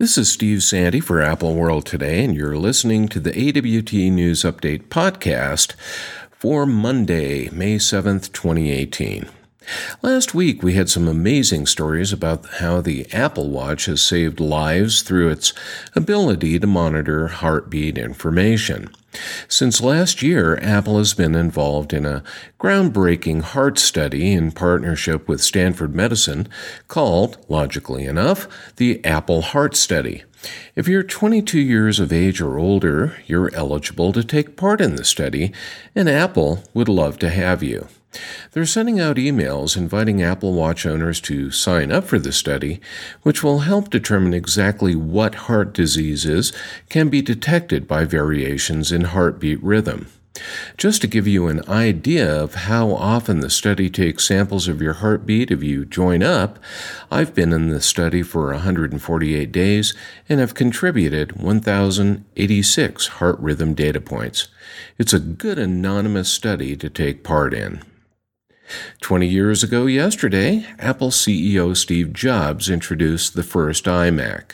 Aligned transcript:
This 0.00 0.16
is 0.16 0.32
Steve 0.32 0.62
Sande 0.62 1.04
for 1.04 1.20
Apple 1.20 1.54
World 1.54 1.84
Today, 1.84 2.24
and 2.24 2.34
you're 2.34 2.56
listening 2.56 3.06
to 3.08 3.20
the 3.20 3.32
AWT 3.32 3.92
News 3.92 4.44
Update 4.44 4.84
podcast 4.84 5.74
for 6.30 6.64
Monday, 6.64 7.50
May 7.50 7.76
7th, 7.76 8.32
2018. 8.32 9.28
Last 10.00 10.32
week, 10.32 10.62
we 10.62 10.72
had 10.72 10.88
some 10.88 11.06
amazing 11.06 11.66
stories 11.66 12.14
about 12.14 12.46
how 12.60 12.80
the 12.80 13.12
Apple 13.12 13.50
Watch 13.50 13.84
has 13.84 14.00
saved 14.00 14.40
lives 14.40 15.02
through 15.02 15.28
its 15.28 15.52
ability 15.94 16.58
to 16.58 16.66
monitor 16.66 17.28
heartbeat 17.28 17.98
information. 17.98 18.88
Since 19.48 19.80
last 19.80 20.22
year, 20.22 20.58
Apple 20.62 20.98
has 20.98 21.14
been 21.14 21.34
involved 21.34 21.92
in 21.92 22.06
a 22.06 22.22
groundbreaking 22.60 23.42
heart 23.42 23.78
study 23.78 24.32
in 24.32 24.52
partnership 24.52 25.28
with 25.28 25.42
Stanford 25.42 25.94
Medicine 25.94 26.48
called, 26.86 27.38
logically 27.48 28.06
enough, 28.06 28.46
the 28.76 29.04
Apple 29.04 29.42
Heart 29.42 29.76
Study. 29.76 30.24
If 30.74 30.88
you're 30.88 31.02
22 31.02 31.58
years 31.58 32.00
of 32.00 32.12
age 32.12 32.40
or 32.40 32.58
older, 32.58 33.16
you're 33.26 33.54
eligible 33.54 34.12
to 34.12 34.24
take 34.24 34.56
part 34.56 34.80
in 34.80 34.96
the 34.96 35.04
study, 35.04 35.52
and 35.94 36.08
Apple 36.08 36.64
would 36.72 36.88
love 36.88 37.18
to 37.18 37.30
have 37.30 37.62
you. 37.62 37.88
They're 38.52 38.66
sending 38.66 38.98
out 38.98 39.16
emails 39.16 39.76
inviting 39.76 40.22
Apple 40.22 40.52
Watch 40.54 40.84
owners 40.84 41.20
to 41.22 41.50
sign 41.50 41.92
up 41.92 42.04
for 42.04 42.18
the 42.18 42.32
study, 42.32 42.80
which 43.22 43.44
will 43.44 43.60
help 43.60 43.90
determine 43.90 44.34
exactly 44.34 44.96
what 44.96 45.46
heart 45.46 45.72
diseases 45.72 46.52
can 46.88 47.08
be 47.08 47.22
detected 47.22 47.86
by 47.86 48.04
variations 48.04 48.90
in 48.90 49.02
heartbeat 49.02 49.62
rhythm. 49.62 50.08
Just 50.76 51.00
to 51.02 51.06
give 51.06 51.26
you 51.26 51.48
an 51.48 51.68
idea 51.68 52.42
of 52.42 52.54
how 52.54 52.90
often 52.90 53.40
the 53.40 53.50
study 53.50 53.90
takes 53.90 54.26
samples 54.26 54.68
of 54.68 54.80
your 54.80 54.94
heartbeat 54.94 55.50
if 55.50 55.62
you 55.62 55.84
join 55.84 56.22
up, 56.22 56.58
I've 57.10 57.34
been 57.34 57.52
in 57.52 57.68
the 57.68 57.80
study 57.80 58.22
for 58.22 58.46
148 58.46 59.52
days 59.52 59.94
and 60.28 60.40
have 60.40 60.54
contributed 60.54 61.40
1,086 61.40 63.06
heart 63.06 63.38
rhythm 63.38 63.74
data 63.74 64.00
points. 64.00 64.48
It's 64.98 65.12
a 65.12 65.20
good 65.20 65.58
anonymous 65.58 66.28
study 66.28 66.76
to 66.76 66.88
take 66.88 67.22
part 67.22 67.52
in. 67.52 67.82
20 69.00 69.26
years 69.26 69.62
ago 69.62 69.86
yesterday, 69.86 70.66
Apple 70.78 71.10
CEO 71.10 71.76
Steve 71.76 72.12
Jobs 72.12 72.70
introduced 72.70 73.34
the 73.34 73.42
first 73.42 73.84
iMac. 73.84 74.52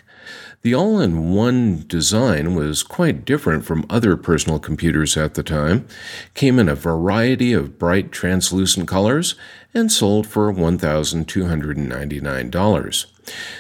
The 0.63 0.75
all 0.75 1.01
in 1.01 1.33
one 1.33 1.85
design 1.87 2.57
was 2.57 2.83
quite 2.83 3.25
different 3.25 3.65
from 3.65 3.87
other 3.89 4.17
personal 4.17 4.59
computers 4.59 5.17
at 5.17 5.35
the 5.35 5.45
time, 5.45 5.87
came 6.35 6.59
in 6.59 6.69
a 6.69 6.75
variety 6.75 7.53
of 7.53 7.79
bright 7.79 8.11
translucent 8.11 8.89
colors, 8.89 9.37
and 9.73 9.93
sold 9.93 10.27
for 10.27 10.53
$1,299. 10.53 13.07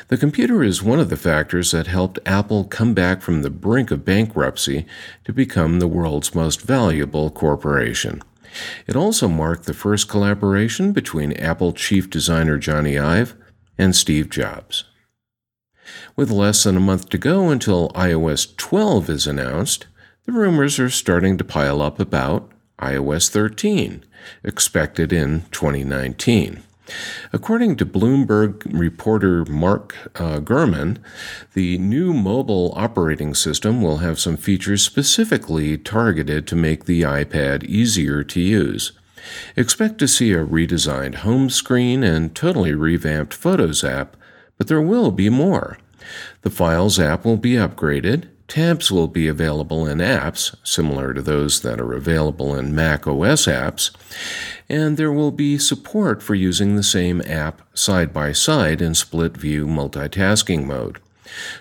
The 0.09 0.17
computer 0.17 0.65
is 0.65 0.83
one 0.83 0.99
of 0.99 1.11
the 1.11 1.17
factors 1.17 1.71
that 1.71 1.87
helped 1.87 2.19
Apple 2.27 2.65
come 2.65 2.95
back 2.95 3.23
from 3.23 3.43
the 3.43 3.51
brink 3.51 3.91
of 3.91 4.05
bankruptcy 4.05 4.87
to 5.25 5.33
become 5.33 5.79
the 5.79 5.87
world's 5.87 6.35
most 6.35 6.63
valuable 6.63 7.31
corporation. 7.31 8.23
It 8.87 8.97
also 8.97 9.29
marked 9.29 9.65
the 9.65 9.75
first 9.75 10.09
collaboration 10.09 10.93
between 10.93 11.33
Apple 11.33 11.73
chief 11.73 12.09
designer 12.11 12.59
Jony 12.59 13.01
Ive 13.03 13.35
and 13.79 13.95
Steve 13.95 14.31
Jobs. 14.31 14.85
With 16.17 16.31
less 16.31 16.65
than 16.65 16.77
a 16.77 16.81
month 16.81 17.09
to 17.11 17.19
go 17.19 17.49
until 17.51 17.91
iOS 17.91 18.57
12 18.57 19.11
is 19.11 19.27
announced, 19.27 19.87
the 20.25 20.33
rumors 20.33 20.79
are 20.79 20.91
starting 20.91 21.39
to 21.39 21.45
pile 21.45 21.81
up 21.81 22.01
about 22.01 22.51
iOS 22.81 23.31
13, 23.31 24.05
expected 24.43 25.13
in 25.13 25.43
2019. 25.53 26.63
According 27.33 27.77
to 27.77 27.87
Bloomberg 27.87 28.63
reporter 28.73 29.45
Mark 29.47 29.97
uh, 30.15 30.39
Gurman, 30.41 30.99
the 31.55 31.79
new 31.79 32.13
mobile 32.13 32.73
operating 32.77 33.35
system 33.35 33.83
will 33.83 33.99
have 33.99 34.21
some 34.21 34.37
features 34.37 34.83
specifically 34.83 35.77
targeted 35.77 36.47
to 36.47 36.57
make 36.57 36.85
the 36.85 37.03
iPad 37.03 37.65
easier 37.65 38.23
to 38.25 38.41
use. 38.41 38.93
Expect 39.57 39.99
to 39.99 40.09
see 40.09 40.33
a 40.33 40.45
redesigned 40.45 41.17
home 41.17 41.51
screen 41.51 42.05
and 42.05 42.35
totally 42.35 42.75
revamped 42.75 43.35
Photos 43.35 43.83
app, 43.83 44.17
but 44.57 44.69
there 44.69 44.81
will 44.81 45.11
be 45.11 45.29
more. 45.29 45.79
The 46.43 46.51
Files 46.51 47.01
app 47.01 47.25
will 47.25 47.37
be 47.37 47.55
upgraded, 47.55 48.29
Tabs 48.49 48.93
will 48.93 49.09
be 49.09 49.27
available 49.27 49.87
in 49.87 49.99
apps, 49.99 50.55
similar 50.63 51.13
to 51.13 51.21
those 51.21 51.63
that 51.63 51.81
are 51.81 51.93
available 51.95 52.55
in 52.55 52.75
Mac 52.75 53.07
OS 53.07 53.47
apps, 53.47 53.91
and 54.69 54.97
there 54.97 55.13
will 55.13 55.33
be 55.33 55.59
support 55.59 56.23
for 56.23 56.35
using 56.35 56.77
the 56.77 56.83
same 56.83 57.21
app 57.23 57.63
side 57.75 58.13
by 58.13 58.33
side 58.33 58.81
in 58.81 58.95
split 58.95 59.37
view 59.37 59.67
multitasking 59.67 60.65
mode. 60.65 61.01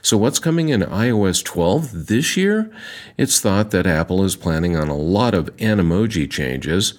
So, 0.02 0.18
what's 0.18 0.40
coming 0.40 0.70
in 0.70 0.82
iOS 0.82 1.44
12 1.44 2.08
this 2.08 2.38
year? 2.38 2.72
It's 3.18 3.40
thought 3.40 3.72
that 3.72 3.88
Apple 3.88 4.24
is 4.24 4.36
planning 4.36 4.76
on 4.76 4.90
a 4.90 4.98
lot 4.98 5.34
of 5.34 5.56
Animoji 5.58 6.30
changes, 6.30 6.96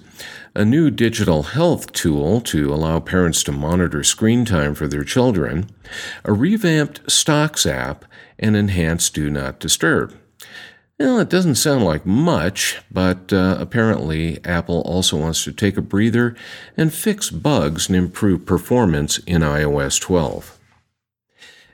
a 0.55 0.65
new 0.65 0.89
digital 0.89 1.43
health 1.43 1.91
tool 1.93 2.41
to 2.41 2.73
allow 2.73 2.99
parents 2.99 3.43
to 3.43 3.51
monitor 3.51 4.03
screen 4.03 4.45
time 4.45 4.73
for 4.73 4.87
their 4.87 5.03
children, 5.03 5.69
a 6.23 6.33
revamped 6.33 7.09
Stocks 7.09 7.65
app, 7.65 8.05
and 8.39 8.55
enhanced 8.55 9.13
Do 9.13 9.29
Not 9.29 9.59
Disturb. 9.59 10.15
Well, 10.99 11.19
it 11.19 11.29
doesn't 11.29 11.55
sound 11.55 11.83
like 11.83 12.07
much, 12.07 12.79
but 12.89 13.31
uh, 13.31 13.57
apparently 13.59 14.43
Apple 14.43 14.81
also 14.81 15.15
wants 15.15 15.43
to 15.43 15.51
take 15.51 15.77
a 15.77 15.81
breather 15.81 16.35
and 16.75 16.91
fix 16.91 17.29
bugs 17.29 17.87
and 17.87 17.95
improve 17.95 18.47
performance 18.47 19.19
in 19.19 19.43
iOS 19.43 20.01
12. 20.01 20.56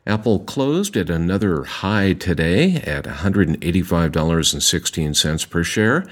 Apple 0.05 0.39
closed 0.39 0.97
at 0.97 1.09
another 1.09 1.63
high 1.63 2.11
today 2.11 2.75
at 2.75 3.05
$185.16 3.05 5.49
per 5.49 5.63
share 5.63 6.05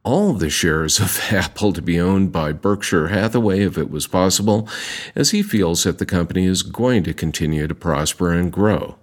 all 0.07 0.31
the 0.31 0.49
shares 0.49 1.01
of 1.01 1.19
Apple 1.33 1.73
to 1.73 1.81
be 1.81 1.99
owned 1.99 2.31
by 2.31 2.53
Berkshire 2.53 3.09
Hathaway 3.09 3.59
if 3.63 3.77
it 3.77 3.91
was 3.91 4.07
possible, 4.07 4.69
as 5.15 5.31
he 5.31 5.43
feels 5.43 5.83
that 5.83 5.97
the 5.97 6.05
company 6.05 6.45
is 6.45 6.63
going 6.63 7.03
to 7.03 7.13
continue 7.13 7.67
to 7.67 7.75
prosper 7.75 8.31
and 8.31 8.49
grow. 8.49 8.95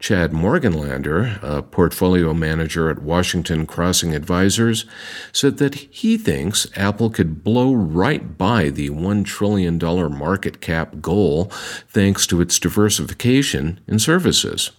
Chad 0.00 0.32
Morganlander, 0.32 1.40
a 1.44 1.62
portfolio 1.62 2.34
manager 2.34 2.90
at 2.90 3.02
Washington 3.02 3.66
Crossing 3.66 4.16
Advisors, 4.16 4.84
said 5.30 5.58
that 5.58 5.76
he 5.76 6.18
thinks 6.18 6.66
Apple 6.74 7.08
could 7.08 7.44
blow 7.44 7.72
right 7.72 8.36
by 8.36 8.68
the 8.68 8.90
$1 8.90 9.24
trillion 9.24 9.78
market 9.78 10.60
cap 10.60 11.00
goal 11.00 11.44
thanks 11.88 12.26
to 12.26 12.40
its 12.40 12.58
diversification 12.58 13.78
in 13.86 14.00
services. 14.00 14.72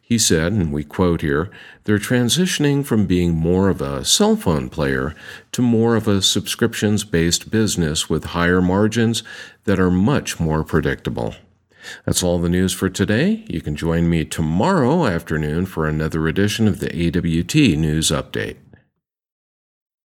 He 0.00 0.18
said, 0.18 0.52
and 0.52 0.72
we 0.72 0.84
quote 0.84 1.22
here, 1.22 1.50
they're 1.84 1.98
transitioning 1.98 2.84
from 2.84 3.06
being 3.06 3.34
more 3.34 3.68
of 3.68 3.80
a 3.80 4.04
cell 4.04 4.36
phone 4.36 4.68
player 4.68 5.14
to 5.52 5.62
more 5.62 5.96
of 5.96 6.06
a 6.06 6.22
subscriptions 6.22 7.04
based 7.04 7.50
business 7.50 8.10
with 8.10 8.24
higher 8.24 8.60
margins 8.60 9.22
that 9.64 9.80
are 9.80 9.90
much 9.90 10.38
more 10.38 10.62
predictable. 10.62 11.34
That's 12.04 12.22
all 12.22 12.38
the 12.38 12.48
news 12.48 12.72
for 12.72 12.88
today. 12.88 13.44
You 13.48 13.60
can 13.60 13.76
join 13.76 14.08
me 14.08 14.24
tomorrow 14.24 15.06
afternoon 15.06 15.66
for 15.66 15.86
another 15.86 16.26
edition 16.28 16.66
of 16.66 16.80
the 16.80 16.88
AWT 16.88 17.54
News 17.78 18.10
Update. 18.10 18.56